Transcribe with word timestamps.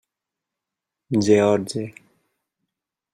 George! 1.21 1.93